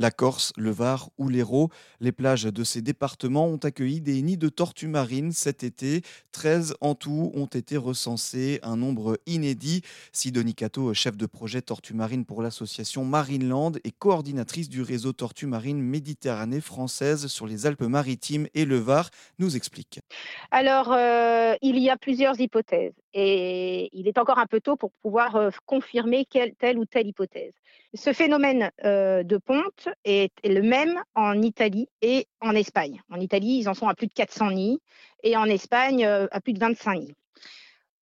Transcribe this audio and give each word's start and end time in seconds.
La 0.00 0.12
Corse, 0.12 0.52
le 0.56 0.70
Var 0.70 1.10
ou 1.18 1.28
l'Hérault, 1.28 1.70
les 2.00 2.12
plages 2.12 2.44
de 2.44 2.62
ces 2.62 2.82
départements 2.82 3.48
ont 3.48 3.56
accueilli 3.56 4.00
des 4.00 4.22
nids 4.22 4.36
de 4.36 4.48
tortues 4.48 4.86
marines 4.86 5.32
cet 5.32 5.64
été. 5.64 6.02
13 6.30 6.76
en 6.80 6.94
tout 6.94 7.32
ont 7.34 7.46
été 7.46 7.76
recensés, 7.76 8.60
un 8.62 8.76
nombre 8.76 9.18
inédit. 9.26 9.82
Sidonie 10.12 10.54
Cato, 10.54 10.94
chef 10.94 11.16
de 11.16 11.26
projet 11.26 11.62
Tortues 11.62 11.94
marines 11.94 12.24
pour 12.24 12.42
l'association 12.42 13.04
Marineland 13.04 13.72
et 13.82 13.90
coordinatrice 13.90 14.68
du 14.68 14.82
réseau 14.82 15.12
Tortues 15.12 15.48
marines 15.48 15.82
Méditerranée 15.82 16.60
française 16.60 17.26
sur 17.26 17.48
les 17.48 17.66
Alpes-Maritimes 17.66 18.46
et 18.54 18.66
le 18.66 18.78
Var, 18.78 19.10
nous 19.40 19.56
explique. 19.56 19.98
Alors, 20.52 20.92
euh, 20.92 21.56
il 21.60 21.76
y 21.80 21.90
a 21.90 21.96
plusieurs 21.96 22.38
hypothèses 22.40 22.94
et 23.20 23.90
il 23.92 24.06
est 24.06 24.16
encore 24.16 24.38
un 24.38 24.46
peu 24.46 24.60
tôt 24.60 24.76
pour 24.76 24.92
pouvoir 25.02 25.50
confirmer 25.66 26.24
telle 26.58 26.78
ou 26.78 26.84
telle 26.84 27.08
hypothèse. 27.08 27.52
Ce 27.94 28.12
phénomène 28.12 28.70
de 28.84 29.36
ponte 29.38 29.88
est, 30.04 30.32
le 30.44 30.60
même 30.62 31.02
en 31.16 31.42
Italie 31.42 31.88
et 32.00 32.28
en 32.40 32.54
Espagne. 32.54 33.02
En 33.10 33.18
Italie, 33.18 33.58
ils 33.58 33.68
en 33.68 33.74
sont 33.74 33.88
à 33.88 33.94
plus 33.94 34.06
de 34.06 34.12
400 34.12 34.52
nids 34.52 34.80
et 35.24 35.36
en 35.36 35.46
Espagne, 35.46 36.04
à 36.04 36.40
plus 36.40 36.52
de 36.52 36.60
25 36.60 36.94
nids. 36.94 37.14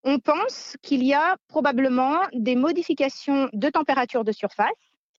On 0.05 0.19
pense 0.19 0.77
qu'il 0.83 1.03
y 1.03 1.15
a 1.15 1.39
probablement 1.49 2.19
des 2.35 2.55
modifications 2.55 3.49
de 3.55 3.71
température 3.71 4.23
de 4.23 4.33
surface. 4.33 4.69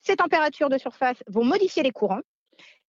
Ces 0.00 0.14
températures 0.14 0.68
de 0.68 0.78
surface 0.78 1.22
vont 1.26 1.44
modifier 1.44 1.82
les 1.82 1.90
courants 1.90 2.22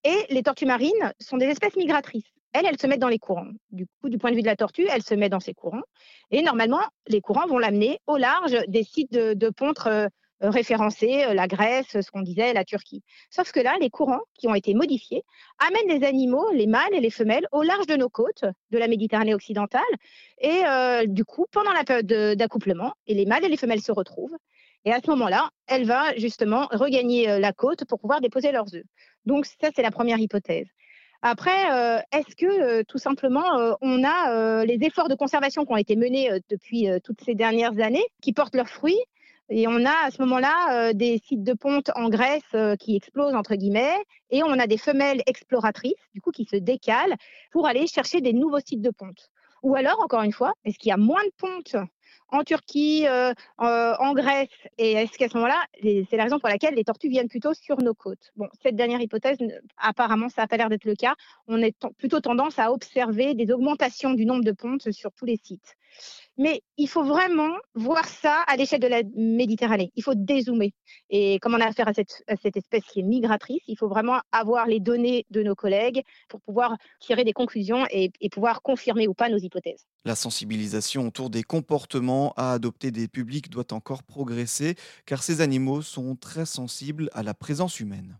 et 0.04 0.26
les 0.30 0.44
tortues 0.44 0.68
marines 0.68 1.14
sont 1.20 1.38
des 1.38 1.48
espèces 1.48 1.76
migratrices. 1.76 2.32
Elles, 2.54 2.66
elles 2.66 2.80
se 2.80 2.88
mettent 2.88 3.00
dans 3.00 3.08
les 3.08 3.20
courants. 3.20 3.48
Du 3.72 3.86
coup, 3.86 4.10
du 4.10 4.18
point 4.18 4.32
de 4.32 4.36
vue 4.36 4.42
de 4.42 4.48
la 4.48 4.56
tortue, 4.56 4.88
elle 4.90 5.04
se 5.04 5.14
met 5.14 5.30
dans 5.30 5.40
ces 5.40 5.54
courants. 5.54 5.84
Et 6.32 6.42
normalement, 6.42 6.82
les 7.08 7.22
courants 7.22 7.48
vont 7.48 7.60
l'amener 7.60 8.00
au 8.08 8.18
large 8.18 8.58
des 8.68 8.84
sites 8.84 9.12
de, 9.12 9.34
de 9.34 9.50
pontre 9.50 9.88
euh, 9.88 10.08
euh, 10.42 10.50
référencer 10.50 11.26
euh, 11.26 11.34
la 11.34 11.48
Grèce, 11.48 12.00
ce 12.00 12.12
qu'on 12.12 12.22
disait, 12.22 12.54
la 12.54 12.64
Turquie. 12.64 13.04
Sauf 13.30 13.52
que 13.52 13.60
là, 13.60 13.76
les 13.82 13.90
courants 13.90 14.22
qui 14.36 14.48
ont 14.48 14.56
été 14.56 14.74
modifiés 14.74 15.24
amènent 15.60 16.00
les 16.00 16.08
animaux, 16.08 16.50
les 16.54 16.66
mâles 16.66 16.94
et 16.94 17.02
les 17.02 17.10
femelles, 17.10 17.46
au 17.52 17.62
large 17.62 17.88
de 17.88 17.96
nos 17.98 18.08
côtes 18.08 18.46
de 18.72 18.78
la 18.78 18.88
Méditerranée 18.88 19.34
occidentale. 19.34 19.82
Et 20.40 20.62
euh, 20.66 21.06
du 21.08 21.26
coup, 21.26 21.46
pendant 21.52 21.74
la 21.74 21.84
période 21.84 22.38
d'accouplement, 22.38 22.94
les 23.08 23.26
mâles 23.26 23.44
et 23.44 23.50
les 23.50 23.58
femelles 23.58 23.82
se 23.82 23.92
retrouvent. 23.92 24.38
Et 24.86 24.94
à 24.94 25.02
ce 25.04 25.10
moment-là, 25.10 25.50
elle 25.68 25.86
va 25.86 26.16
justement 26.16 26.70
regagner 26.72 27.38
la 27.38 27.52
côte 27.52 27.84
pour 27.84 28.00
pouvoir 28.00 28.22
déposer 28.22 28.54
leurs 28.54 28.74
œufs. 28.74 28.86
Donc 29.26 29.46
ça, 29.46 29.72
c'est 29.76 29.82
la 29.82 29.92
première 29.92 30.20
hypothèse. 30.20 30.68
Après, 31.22 32.04
est-ce 32.12 32.36
que 32.36 32.84
tout 32.84 32.98
simplement, 32.98 33.76
on 33.82 34.04
a 34.06 34.64
les 34.66 34.78
efforts 34.82 35.10
de 35.10 35.16
conservation 35.16 35.66
qui 35.66 35.74
ont 35.74 35.78
été 35.78 35.96
menés 35.96 36.30
depuis 36.50 36.88
toutes 37.04 37.22
ces 37.22 37.36
dernières 37.36 37.80
années 37.80 38.06
qui 38.22 38.32
portent 38.32 38.56
leurs 38.56 38.70
fruits 38.70 39.02
et 39.50 39.68
on 39.68 39.84
a 39.84 40.06
à 40.06 40.12
ce 40.12 40.22
moment-là 40.22 40.90
euh, 40.90 40.94
des 40.94 41.20
sites 41.26 41.44
de 41.44 41.54
ponte 41.54 41.90
en 41.96 42.10
Grèce 42.10 42.44
euh, 42.54 42.76
qui 42.76 42.96
explosent, 42.96 43.34
entre 43.34 43.56
guillemets, 43.56 43.98
et 44.30 44.44
on 44.44 44.52
a 44.52 44.68
des 44.68 44.78
femelles 44.78 45.24
exploratrices, 45.26 45.94
du 46.14 46.22
coup, 46.22 46.32
qui 46.32 46.46
se 46.46 46.56
décalent 46.56 47.16
pour 47.52 47.66
aller 47.66 47.88
chercher 47.88 48.22
des 48.22 48.34
nouveaux 48.34 48.60
sites 48.60 48.82
de 48.82 48.92
ponte. 48.92 49.32
Ou 49.64 49.76
alors, 49.76 50.00
encore 50.02 50.22
une 50.22 50.32
fois, 50.32 50.54
est-ce 50.66 50.78
qu'il 50.78 50.90
y 50.90 50.94
a 50.94 50.98
moins 50.98 51.24
de 51.24 51.32
pontes 51.38 51.76
en 52.32 52.44
Turquie, 52.44 53.08
euh, 53.08 53.34
en 53.58 54.14
Grèce 54.14 54.48
Et 54.78 54.94
est-ce 54.94 55.18
qu'à 55.18 55.30
ce, 55.30 55.36
moment-là, 55.38 55.64
c'est 55.82 56.18
la 56.18 56.24
raison 56.24 56.40
pour 56.40 56.50
laquelle 56.50 56.76
les 56.76 56.84
tortues 56.84 57.10
viennent 57.10 57.30
plutôt 57.30 57.54
sur 57.54 57.78
nos 57.82 57.94
côtes? 57.94 58.32
Bon, 58.36 58.48
cette 58.62 58.76
dernière 58.76 59.02
hypothèse, 59.02 59.38
apparemment, 59.78 60.30
ça 60.30 60.44
n'a 60.44 60.48
pas 60.48 60.58
l'air 60.58 60.70
d'être 60.70 60.86
le 60.86 60.96
cas. 60.96 61.16
On 61.48 61.62
a 61.64 61.70
plutôt 61.98 62.20
tendance 62.20 62.60
à 62.60 62.72
observer 62.72 63.34
des 63.34 63.52
augmentations 63.52 64.14
du 64.14 64.26
nombre 64.26 64.44
de 64.44 64.52
pontes 64.52 64.92
sur 64.92 65.12
tous 65.14 65.26
les 65.26 65.38
sites. 65.38 65.76
Mais 66.38 66.62
il 66.78 66.88
faut 66.88 67.04
vraiment 67.04 67.54
voir 67.74 68.06
ça 68.06 68.44
à 68.48 68.56
l'échelle 68.56 68.80
de 68.80 68.88
la 68.88 69.02
Méditerranée. 69.16 69.92
Il 69.96 70.04
faut 70.04 70.14
dézoomer. 70.16 70.74
Et 71.10 71.38
comme 71.40 71.54
on 71.54 71.60
a 71.60 71.66
affaire 71.66 71.90
à 71.90 71.94
cette, 71.94 72.56
espèce 72.56 72.86
qui 72.86 73.02
est 73.02 73.04
migratrice, 73.04 73.64
il 73.68 73.78
faut 73.78 73.90
vraiment 73.90 74.22
avoir 74.32 74.66
les 74.68 74.80
données 74.80 75.26
de 75.32 75.44
nos 75.44 75.56
collègues 75.56 76.04
pour 76.30 76.40
pouvoir 76.42 76.78
tirer 77.02 77.26
des 77.26 77.34
conclusions 77.34 77.86
et 77.92 78.12
pouvoir 78.32 78.62
confirmer 78.62 79.08
ou 79.08 79.14
pas 79.14 79.30
nos 79.30 79.38
hypothèses. 79.38 79.86
La 80.04 80.16
sensibilisation 80.16 81.08
autour 81.08 81.30
des 81.30 81.44
comportements 81.44 82.34
à 82.36 82.52
adopter 82.52 82.92
des 82.92 83.08
publics 83.08 83.50
doit 83.50 83.72
encore 83.74 84.04
progresser 84.04 84.76
car 85.06 85.24
ces 85.24 85.40
animaux 85.40 85.82
sont 85.82 86.18
très 86.18 86.46
sensibles 86.46 87.10
à 87.14 87.24
la 87.24 87.34
présence 87.34 87.80
humaine. 87.80 88.20